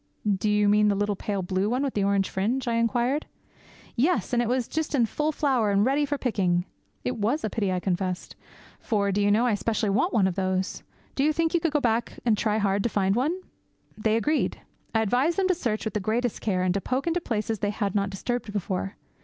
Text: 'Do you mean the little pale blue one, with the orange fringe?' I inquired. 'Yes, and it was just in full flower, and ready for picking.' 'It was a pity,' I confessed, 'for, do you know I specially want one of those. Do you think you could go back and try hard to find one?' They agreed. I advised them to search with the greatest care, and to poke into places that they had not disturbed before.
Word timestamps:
'Do 0.27 0.49
you 0.49 0.67
mean 0.67 0.87
the 0.87 0.95
little 0.95 1.15
pale 1.15 1.43
blue 1.43 1.69
one, 1.69 1.83
with 1.83 1.93
the 1.93 2.03
orange 2.03 2.27
fringe?' 2.27 2.67
I 2.67 2.73
inquired. 2.73 3.27
'Yes, 3.95 4.33
and 4.33 4.41
it 4.41 4.47
was 4.49 4.67
just 4.67 4.95
in 4.95 5.05
full 5.05 5.31
flower, 5.31 5.69
and 5.69 5.85
ready 5.85 6.07
for 6.07 6.17
picking.' 6.17 6.65
'It 7.03 7.17
was 7.17 7.43
a 7.43 7.51
pity,' 7.51 7.71
I 7.71 7.79
confessed, 7.79 8.35
'for, 8.79 9.11
do 9.11 9.21
you 9.21 9.29
know 9.29 9.45
I 9.45 9.53
specially 9.53 9.91
want 9.91 10.11
one 10.11 10.25
of 10.25 10.33
those. 10.33 10.81
Do 11.13 11.23
you 11.23 11.31
think 11.31 11.53
you 11.53 11.59
could 11.59 11.71
go 11.71 11.79
back 11.79 12.17
and 12.25 12.35
try 12.35 12.57
hard 12.57 12.81
to 12.81 12.89
find 12.89 13.15
one?' 13.15 13.41
They 13.95 14.17
agreed. 14.17 14.59
I 14.95 15.03
advised 15.03 15.37
them 15.37 15.47
to 15.49 15.53
search 15.53 15.85
with 15.85 15.93
the 15.93 15.99
greatest 15.99 16.41
care, 16.41 16.63
and 16.63 16.73
to 16.73 16.81
poke 16.81 17.05
into 17.05 17.21
places 17.21 17.59
that 17.59 17.67
they 17.67 17.69
had 17.69 17.93
not 17.93 18.09
disturbed 18.09 18.51
before. 18.51 18.95